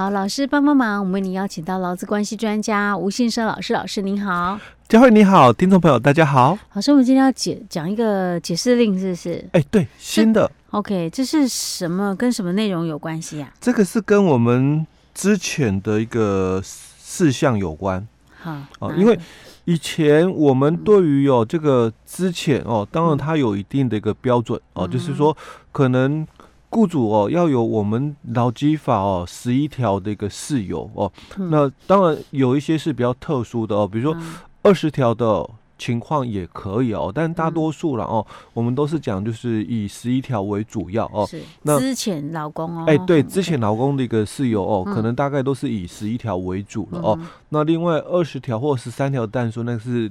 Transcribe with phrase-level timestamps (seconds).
[0.00, 6.58] 好，老师帮帮忙，我们为你邀请到劳资关系专家吴信生老师，老师您好，佳慧你好，听众朋友大家好。
[6.72, 9.46] 老师，我们今天要解讲一个解释令，是不是？
[9.52, 10.50] 哎，对，新的。
[10.70, 12.16] OK，这是什么？
[12.16, 13.52] 跟什么内容有关系啊？
[13.60, 18.08] 这个是跟我们之前的一个事项有关。
[18.40, 19.20] 好，哦，因为
[19.66, 25.36] 以前我们对于哦这个之前哦，当然它有一定的一个标准哦，就是说
[25.70, 26.26] 可能。
[26.70, 34.20] 雇主哦，要有我们劳基法哦十一条的一个事由哦，嗯、那当然有一些是比较特殊的哦，比如说
[34.62, 41.26] 二十条的情况也可以哦，但大多数了哦，嗯、我们都是讲就是以十一条为主要哦。
[41.26, 41.42] 是。
[41.62, 42.84] 那之前劳工哦。
[42.86, 47.18] 哎，对，之前劳工的一个事由哦，嗯、可能大概都是以十一条为主了哦。
[47.20, 50.10] 嗯、那另外二十条或十三条但说，那是。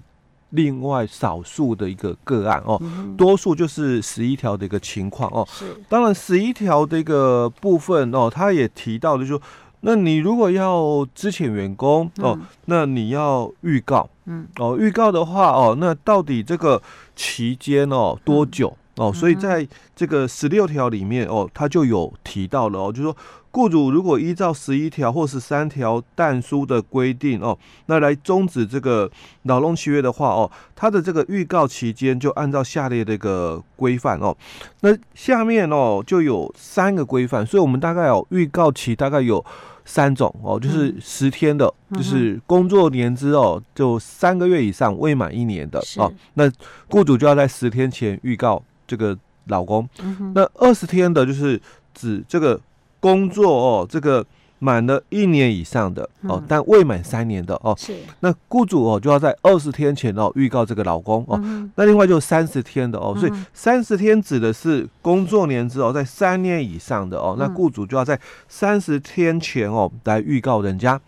[0.51, 2.81] 另外少数的一个个案哦，
[3.17, 5.47] 多数就是十一条的一个情况哦。
[5.51, 9.41] 是，当然十一条的一个部分哦，他也提到的就是说，
[9.81, 16.81] 那你如果要之前员工哦，那你要预告，嗯，哦，预告的话哦，那到底这个
[17.15, 19.11] 期间哦多久哦？
[19.13, 23.15] 所以在这个十六条里面哦，他就有提到了哦，就是说。
[23.51, 29.09] 雇主如果依照十一条或十三条但书的规定哦，那来终止这个
[29.41, 34.37] 劳动契约的话哦，他的这个预告期间就按照下列的一个规范哦。
[34.81, 39.43] 那下面哦就有三个规范，所以我们大概哦预告期大概有
[39.83, 46.47] 三种哦，就是十天的，就是工作年资哦，就三个月以上未满一年的哦，那
[46.87, 49.87] 雇主就要在十天前预告这个老公。
[50.33, 51.61] 那二十天的就是
[51.93, 52.59] 指这个。
[53.01, 54.25] 工作哦，这个
[54.59, 61.41] 满了一年以上的哦，但未满三年的哦，是那雇主哦就要在二十天前哦预告这个老公哦。
[61.75, 70.99] 那另外就三十天的哦，所以三十天指的是工作年资哦在三年以上的哦，那雇主就要在三十天前哦来预告人家。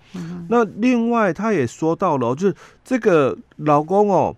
[0.47, 4.33] 那另外他也说到了，就是这个老公哦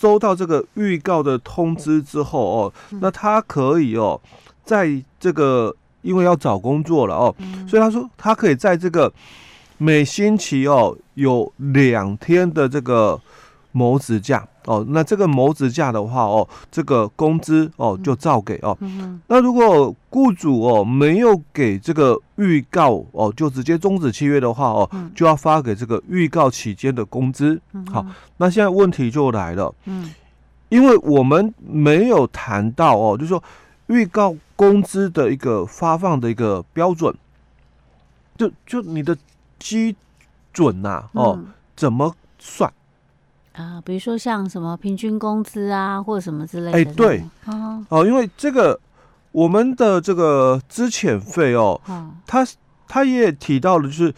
[0.00, 4.20] 收到这个预告的通知之后哦，那他可以哦
[4.64, 5.74] 在这个。
[6.02, 7.34] 因为要找工作了哦，
[7.68, 9.12] 所以他说他可以在这个
[9.76, 13.20] 每星期哦有两天的这个
[13.76, 18.76] 谋职假哦，那这个谋职假的话哦，这个工资哦就照给哦。
[19.26, 27.60] 那如果雇主哦没有给这个预告哦，就直接终止契约的话哦，就要发给这个预告期间的工资。
[27.92, 28.04] 好，
[28.38, 30.14] 那现在问题就来了，嗯
[30.70, 33.42] 因为我们没有谈到哦，就是说。
[33.88, 37.14] 预告工资的一个发放的一个标准，
[38.36, 39.16] 就就你的
[39.60, 39.94] 基
[40.52, 42.68] 准呐、啊，哦，嗯、怎么算
[43.56, 43.80] 啊？
[43.84, 46.78] 比如说像什么平均工资啊，或者什么之类的。
[46.78, 48.78] 哎，对，哦，哦，因为这个
[49.32, 51.80] 我们的这个资遣费哦，
[52.26, 52.46] 他
[52.86, 54.14] 他也提到了，就是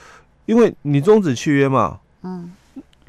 [0.46, 2.52] 因为你终止契约嘛，嗯。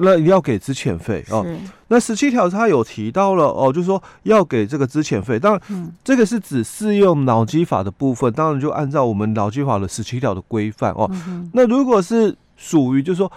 [0.02, 1.44] 那你要给资遣费哦。
[1.88, 5.38] 那十七条他有提到了哦，就是说要给这个资遣费。
[5.38, 11.06] 当然，嗯、这个是指适用劳基法的部分，当然就按照我们劳基法的十七条的规范哦。
[11.26, 13.30] 嗯、那如果是属于就是说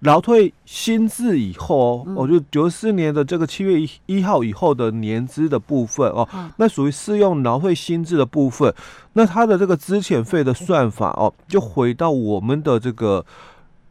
[0.00, 8.74] 劳退新制以后哦，嗯、哦就九四年的这个七月一一号以后的年资的部分哦，嗯、那属于适用劳退新制的部分，
[9.14, 13.24] 那它的这个资遣费的算法哦，就回到我们的这个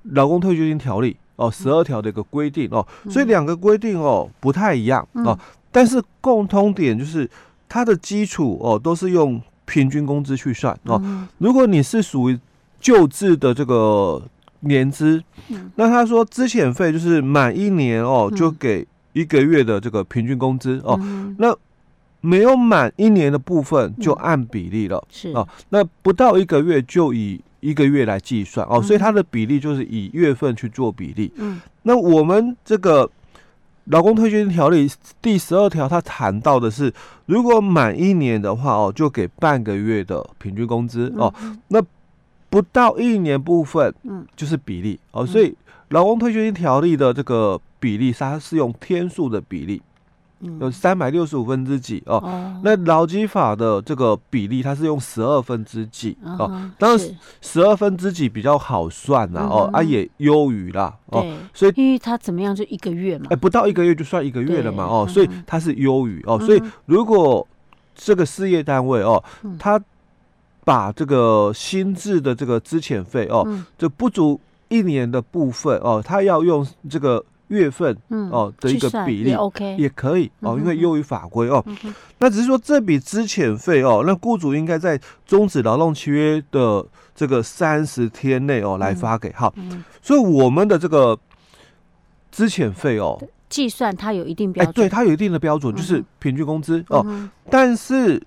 [0.03, 1.17] 劳工退休金条例。
[1.41, 5.39] 哦，十二条的一个规定哦，所以两个规定哦不太一样哦，
[5.71, 7.29] 但是共通点就是
[7.69, 11.01] 它的基础哦都是用平均工资去算哦。
[11.37, 12.37] 如果你是属于
[12.81, 14.21] 旧制的这个
[14.61, 15.23] 年资，
[15.75, 20.99] 那他说资遣费就是满一年哦就给一个月的这个平均工资哦，
[21.37, 21.55] 那
[22.21, 25.03] 没有满一年的部分就按比例了。
[25.09, 25.29] 是。
[25.33, 27.41] 哦，那不到一个月就以。
[27.61, 28.65] 一个月来计算。
[28.69, 31.29] 哦，所以它的比例就是以月份去做比例。
[31.35, 33.11] 嗯，那我们这个
[33.83, 34.89] 劳工退休金条例
[35.21, 36.93] 第十二条，它谈到的是，
[37.25, 41.13] 如果满一年的话哦，就给半个月的平均工资。
[41.17, 41.33] 哦。
[41.67, 41.83] 那
[42.49, 44.99] 不到一年部分，嗯，就是比例。
[45.11, 45.25] 哦。
[45.25, 45.55] 所以
[45.89, 49.81] 劳工退休金条例的这个比例，它是用天数的比例。
[50.61, 57.09] 有三百六十五分之几哦，哦，那劳基法的这个比例，它是用十二分之几哦，当然
[57.41, 67.45] 十二分之几比较好算呐哦，啊也优于啦哦，所以因为它怎么样就一个月嘛，哎不到一个月就算一个月了嘛哦，所以它是优于哦，所以如果
[67.93, 69.21] 这个事业单位哦，
[69.59, 69.77] 它
[70.69, 73.43] 把这个新制的这个资遣费哦，
[73.75, 77.25] 就不足一年的部分哦，他要用这个。
[77.49, 77.97] 月份
[78.31, 81.65] 哦的一个比例，OK 也可以哦，因为优于法规哦。
[82.19, 86.85] 那只是说这笔资遣费哦，那雇主应该在终止劳动契约的
[87.15, 89.51] 这个三十天内哦来发给哈。
[89.99, 91.17] 所以我们的这个
[92.29, 93.19] 资遣费哦，
[93.49, 97.03] 计算它有一定标准，对，它有一定的标准，就是平均工资哦。
[97.49, 98.21] 但是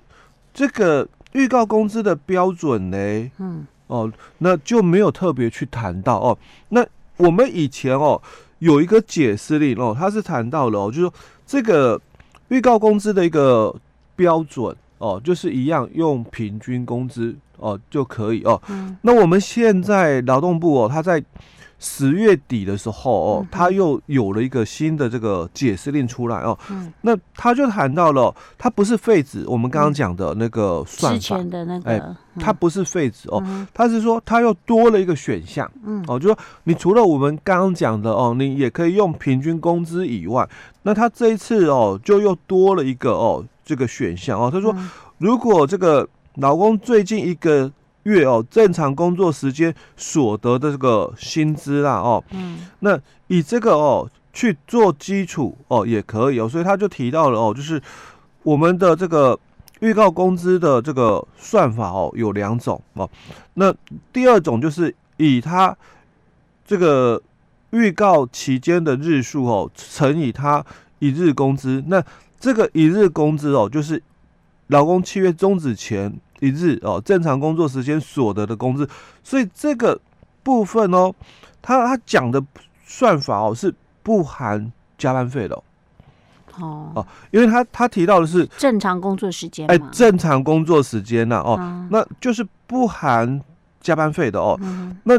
[0.52, 2.96] 这个预告工资的标准呢，
[3.38, 3.66] 嗯。
[3.88, 6.38] 哦，那就没有特别去谈到哦。
[6.70, 6.82] 那
[7.18, 8.20] 我们以前哦
[8.60, 11.14] 有一个解释令哦，他是谈到了哦，就是说
[11.46, 12.00] 这个
[12.48, 13.74] 预告工资的一个
[14.16, 18.60] 标准哦，就是一样用平均工资哦就可以哦。
[18.68, 18.96] 嗯。
[19.02, 21.22] 那我们现在劳动部哦，他在。
[21.84, 26.56] 十月底的时候哦，他又有了一个新的这个解释令出来哦。
[26.70, 32.00] 嗯，那他就谈到了，他不是废止我们刚刚讲的那个算法，之前的那个，哎，
[32.38, 33.42] 他不是废止哦，
[33.74, 35.68] 他是说他又多了一个选项。
[35.84, 40.48] 嗯，哦，就说你除了我们刚刚讲的哦，你也可以用平均工资以外，
[40.84, 44.48] 那他这一次哦，就又多了一个哦这个选项哦。
[44.48, 44.72] 他说，
[45.18, 47.70] 如果这个老公最近一个
[48.04, 57.80] 月哦，正常工作时间所得的这个薪资啦哦，嗯，那以这个哦去做基础哦也可以哦，所以他就提到了哦，就是
[58.42, 59.38] 我们的这个
[59.80, 63.08] 预告工资的这个算法哦有两种哦，
[63.54, 63.72] 那
[64.12, 65.76] 第二种就是以他
[66.66, 67.22] 这个
[67.70, 70.64] 预告期间的日数哦乘以他
[70.98, 72.02] 一日工资，那
[72.40, 74.02] 这个一日工资哦就是
[74.66, 76.12] 劳工契约终止前。
[76.42, 78.86] 一日哦，正常工作时间所得的工资，
[79.22, 79.98] 所以这个
[80.42, 81.14] 部分哦，
[81.62, 82.44] 他他讲的
[82.84, 83.72] 算法哦是
[84.02, 85.54] 不含加班费的
[86.58, 93.40] 哦，哦，因为他他提到的是正常工作时间，哎，正常工作时间呐哦，哦，那就是不含
[93.80, 95.14] 加班费的哦，嗯、那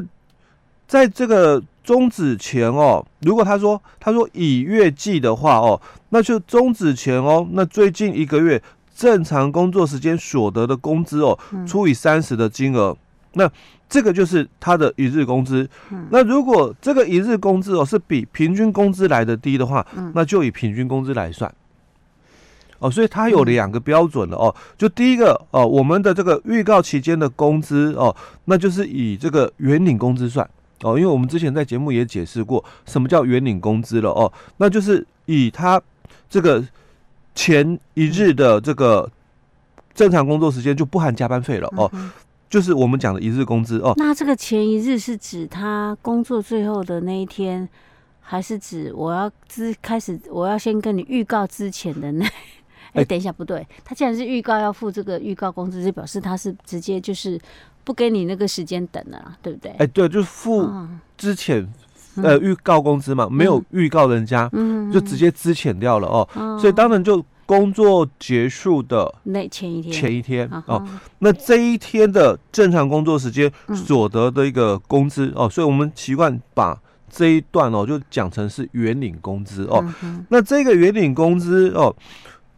[0.85, 5.79] 在这个终止前哦，如果他说他说以月计的话哦，
[6.09, 8.61] 那就终止前哦，那最近一个月。
[8.95, 11.37] 正常工作时间所得的工资哦，
[11.67, 12.97] 除以三十的金额，嗯，
[13.33, 13.51] 那
[13.89, 15.67] 这个就是他的一日工资。
[15.89, 21.51] 嗯，那如果这个一日工资哦是比平均工资来的低的话，嗯，那就以平均工资来算。
[22.77, 24.53] 哦，所以它有两个标准了哦。
[24.77, 28.15] 就第一个哦，我们的这个预告期间的工资哦，
[28.45, 30.47] 那就是以这个原领工资算
[30.81, 35.81] 哦，因为我们之前在节目也解释过什么叫原领工资了哦，那就是以他
[36.29, 36.63] 这个。
[37.35, 39.09] 前一日的这个
[39.93, 41.89] 正常工作时间就不含加班费了哦，
[42.49, 43.93] 就是我们讲的一日工资哦。
[43.97, 47.67] 那这个前一日是指他工作最后的那一天，
[48.19, 52.25] 还是指我要之开始我要先跟你预告之前的那？
[52.93, 57.39] 哎，等一下，不对，他既然是预告要付这个预告工资，就表示他是直接就是
[57.83, 59.71] 不给你那个时间等了，对不对？
[59.79, 60.71] 哎，对，就是付
[61.17, 61.67] 之前。
[62.21, 70.85] 呃，预告工资嘛，没有预告人家，嗯，就直接资遣掉了哦，嗯，所以当然就工作结束的那前一天，前一天哦，
[71.19, 76.79] 那这一天的正常工作时间所得的一个工资哦，所以我们习惯把
[77.09, 79.83] 这一段哦就讲成是原领工资哦，
[80.29, 81.95] 那这个原领工资哦，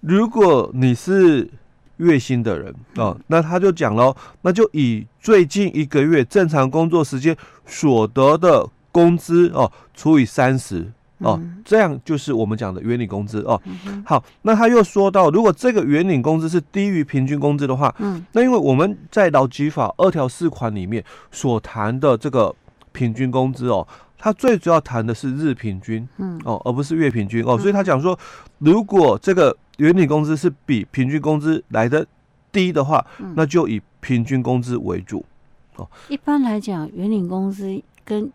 [0.02, 1.50] 如果你是
[1.98, 7.36] 月薪的人哦，那他就讲喽，那就以最近一个月正常工作时间
[7.66, 8.70] 所得的。
[8.96, 13.62] 工资哦，除以三十哦，这样就是我们讲的原领工资哦。
[14.06, 22.56] 好，那他又说到，如果这个原领工资是低于平均工资的话，嗯，那因为我们在劳基法二条四款里面所谈的这个
[22.94, 23.86] 平均工资哦，
[24.18, 28.18] 它最主要谈的是日平均，嗯，哦，而不是月平均哦，所以他讲说，
[28.60, 32.08] 如果这个原领工资是比平均工资来的
[32.54, 33.06] 低的话，
[33.36, 35.26] 那就以平均工资为主
[35.76, 35.86] 哦。
[36.08, 38.32] 一般来讲，原领工资跟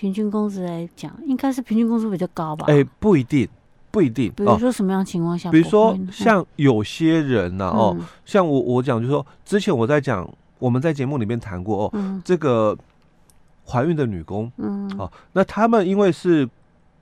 [0.00, 2.64] 平均工资来讲，应该是平均工资比较高吧？
[2.68, 3.46] 哎、欸，不一定，
[3.90, 4.32] 不一定。
[4.34, 5.50] 比如说什么样情况下？
[5.50, 10.26] 比如说像有些人呢、啊，哦，嗯、像我我讲，就是说之前我在讲，
[10.58, 12.74] 我们在节目里面谈过哦，嗯、这个
[13.66, 16.48] 怀孕的女工，嗯，哦，那他们因为是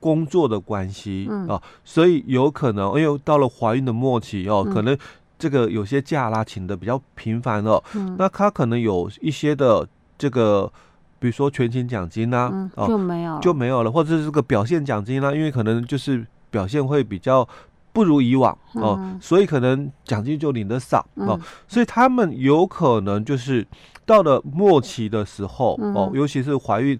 [0.01, 4.97] 工作的关系，嗯，哦，所以有可能，因为到了怀孕的末期哦，嗯、可能
[5.37, 9.87] 这个有些假啦请的比较频繁哦，嗯，那他可能有一些的
[10.17, 10.69] 这个。
[11.19, 17.47] 比如说全勤奖金啊，嗯、就没有、哦、就没有了，或者是这个表现奖金啊，因为可能就是表现会比较
[17.91, 23.65] 不如以往哦，嗯、所以可能奖金就领的少哦，嗯、所以他们有可能就是
[24.05, 26.97] 到了末期的时候、嗯、哦，尤其是怀孕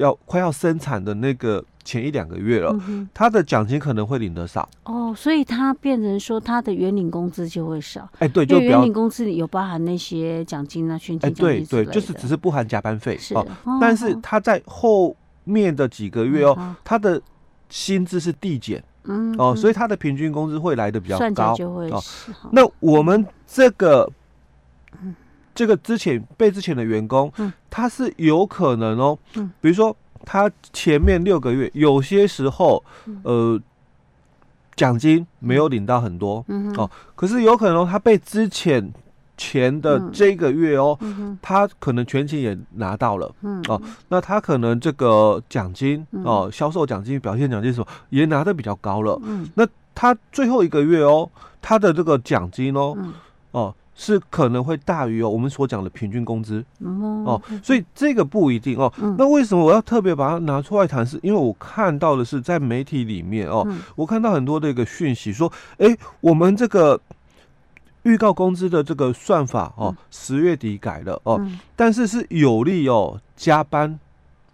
[0.00, 1.64] 要快要生产的那个。
[1.82, 8.06] 前一两个月了，嗯、他的奖金可能会领得少哦，所以他变成说他的原领工资就会少。
[8.18, 13.44] 哎，对，就原领工资里有包含那些奖金啊、全勤奖金哎，对对，就是只是不含加班费是哦。
[13.80, 17.20] 但是他在后面的几个月哦，嗯、他的
[17.70, 21.56] 薪资是递减，嗯哦，所以他的平均工资会来的比较高
[21.90, 22.00] 哦。
[22.38, 24.08] 好那我们这个，
[25.54, 32.82] 这个之前被之前的员工，嗯，他是有可能哦，嗯，比如说他前面六个月有些时候，
[33.22, 33.60] 呃，
[34.76, 38.92] 奖金没有领到很多，嗯哦，可是有可能他被之前。
[39.42, 51.26] 前的这个月哦，嗯、他可能全勤也拿到了，嗯、哦，那他可能这个奖金、嗯、哦，销售奖金、表现奖金什么也拿的比较高了，嗯，那他最后一个月哦，
[51.62, 53.14] 他的这个奖金哦，嗯、
[53.52, 58.90] 哦，是可能会大于哦我们所讲的平均工资，嗯、哦，所以这个不一定哦。
[59.02, 61.04] 嗯、那为什么我要特别把它拿出来谈？
[61.04, 66.98] 是因为我看到的是在媒体里面哦，嗯、我看到很多的一个讯息说，哎，我们这个。
[68.04, 74.00] 预告工资的这个算法哦，十月底改了哦，嗯、但是是有利哦加班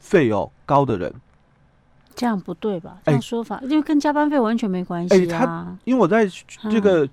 [0.00, 1.14] 费哦高的人，
[2.16, 2.98] 这样不对吧？
[3.04, 5.18] 这样说法，因为跟加班费完全没关系啊。
[5.18, 6.28] 欸、他因为我在
[6.68, 7.08] 这个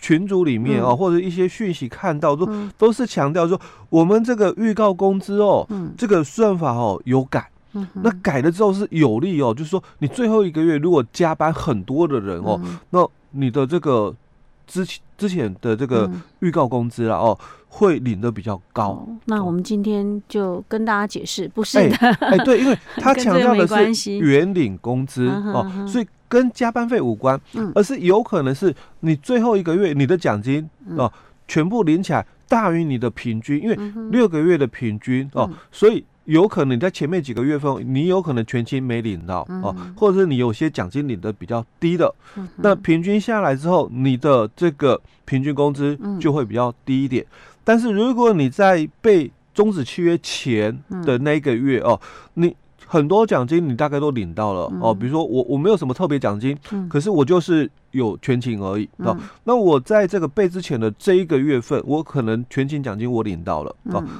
[0.00, 14.14] 群组里面哦，嗯、或者一些讯息看到都、嗯、都是强调说，我们这个预告工资哦，嗯、这个算法哦有改，嗯、那改了之后是有利哦，就是说你最后一个月如果加班很多的人哦，嗯、那你的这个。
[14.66, 18.88] 之前之前的这个预告工资了哦，会领的比较高。
[18.88, 19.08] 哦。
[19.24, 21.96] 那我们今天就跟大家解释，不是的。
[21.96, 31.10] 哎、欸欸，对，因为 他强调的是原领工资哦，所以跟加班费无关，嗯、而是有可能是你最后一个月你的奖金哦，
[31.48, 33.76] 全部领起来大于你的平均，因为
[34.10, 36.04] 六个月的平均哦，所以。
[36.26, 47.24] 有可能你在前面几个月份，你有可能全勤没领到、嗯、哦，或者是你有些奖金领的比较低的，嗯、那平均下来之后，你的这个平均工资就会比较低一点。
[47.24, 47.28] 嗯、
[47.64, 51.98] 但是如果你在被终止契约前的那个月哦，
[52.34, 52.54] 你。
[52.88, 58.88] 很多奖金你大概都领到了、嗯、哦，比如说我我没有什么特别奖金，嗯、可是我就是有全勤而已。
[59.44, 63.74] 那我在这个备之前的这一个月份，我可能全勤奖金我领到了、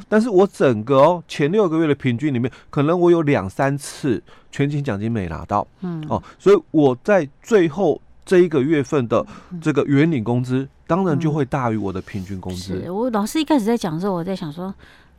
[0.09, 9.25] 但是我整个哦前六个月的平均里面，可能我有两三次全勤奖金没拿到，嗯哦，所以我在最后这一个月份的
[9.61, 12.95] 这个原领工资，当然就会大于我的平均工资、嗯。
[12.95, 14.75] 我老师一开始在讲的时候，我在想说。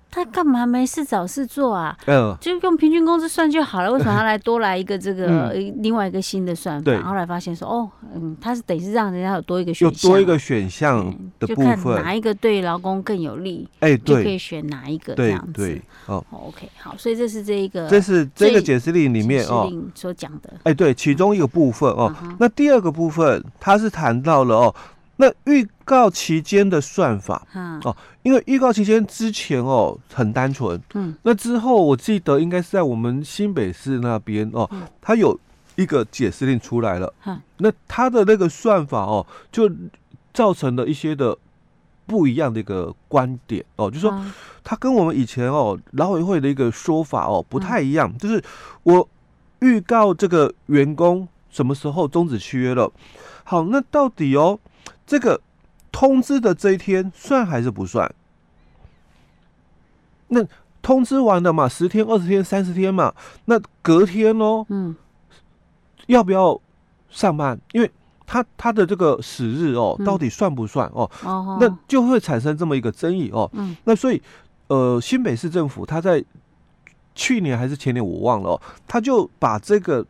[0.09, 1.95] 他干嘛没事找事做啊？
[2.05, 3.91] 嗯，就用平均工资算就好了。
[3.91, 6.85] 为什么 他来多来一个这个、嗯、另外一个新的算法？
[6.85, 11.05] 对后来发现说，哦，嗯，他是等于是让人家有多一个选项，有多一个选项
[11.39, 15.53] 的部分，就看哪一个对劳工更有利，哎、欸，就可以选哪一个这样子。
[15.53, 20.51] 对，对哦，OK，好，所以这是这一个，这是这个解释令里面哦所讲的。
[20.59, 22.13] 哎、欸，对，其中一个部分哦。
[22.23, 24.75] 嗯、那第二个部分，他是谈到了哦。
[25.19, 35.37] 那预告期间的算法，嗯、哦，因为预告期间之前哦很单纯，嗯，那之后我记得应该是在我们新北市那边哦，嗯、它有
[35.75, 39.67] 一个解释令出来了，嗯、那它的那个算法哦，就
[40.33, 41.35] 造成了一些的
[42.05, 44.23] 不一样的一个观点哦，就是说
[44.63, 48.43] 它跟我们以前哦劳委会的一个说法哦不太一样，嗯、就是
[48.83, 49.09] 我
[49.61, 52.91] 预告这个员工什么时候终止契约了，
[53.43, 54.59] 好，那到底哦。
[55.07, 55.41] 这个
[55.91, 58.13] 通知的这一天算还是不算？
[60.27, 60.45] 那
[60.81, 64.93] 通知完了嘛，十天、二十天、三十天嘛，那隔天哦，嗯，
[66.07, 66.59] 要不要
[67.09, 67.57] 上班？
[67.71, 67.89] 因为
[68.25, 71.09] 他他的这个死日哦，到底算不算哦？
[71.23, 73.49] 哦，那就会产生这么一个争议哦。
[73.53, 74.21] 嗯，那所以
[74.67, 76.23] 呃，新北市政府他在
[77.15, 80.05] 去年还是前年我忘了哦，他就把这个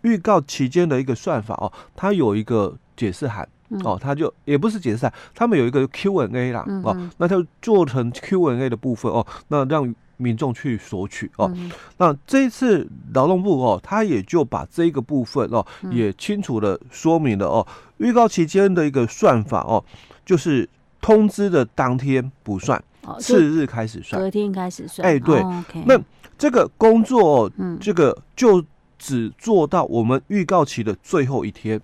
[0.00, 3.46] 预告期间的一个算法哦，他有一个解释函。
[3.84, 11.50] 哦，他就也不是解散，他们有一个 Q&A 啦，嗯、哦，那他就做成 Q&A 的部分哦，那让民众去索取哦。
[11.54, 17.66] 嗯、那这一次劳动部哦，他也就把这个部分哦，嗯、也清楚的说明了哦，
[17.98, 19.84] 预告期间的一个算法哦，
[20.24, 20.68] 就是
[21.00, 25.06] 通知的当天不算，哦、次日开始算，隔天开始算。
[25.06, 25.40] 哎，对，
[25.86, 25.96] 那
[26.36, 28.64] 这个工作，这个就
[28.98, 31.80] 只做到我们预告期的最后一天。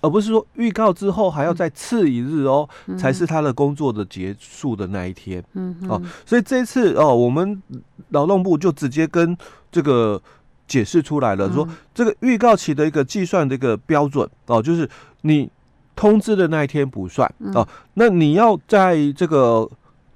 [0.00, 5.42] 而不是说预告之后还要再次一日哦，嗯、才是他的工作的结束的那一天。
[5.54, 7.62] 嗯哼，哦，所以这一次哦，我们
[8.10, 9.36] 劳动部就直接跟
[9.70, 10.20] 这个
[10.66, 14.88] 解释出来了，说这个预告期的一个计算的一个标准哦，就是
[15.22, 15.50] 你
[15.94, 19.68] 通知的那一天不算哦，那你要在这个。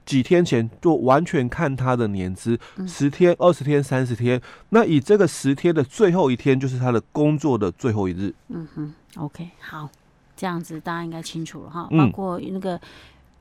[0.05, 4.41] 几天前就完全看他的年资，十天、二十天、三十天，
[4.71, 8.35] 那以这个十天的最后一天就是他的工作的最后一日。
[8.49, 9.89] 嗯哼，OK，好，
[10.37, 12.81] 这样子大家应该清楚了哈，嗯、包括那个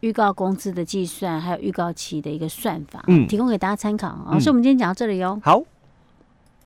[0.01, 4.17] 预告工资的计算，还有预告期的一个算法，嗯，提供给大家参考。
[4.27, 5.39] 老师，我们今天讲到这里哟。
[5.43, 5.63] 好。